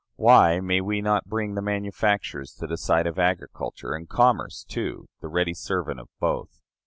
[0.15, 5.05] Why may we not bring the manufacturers to the side of agriculture, and commerce, too,
[5.21, 6.59] the ready servant of both?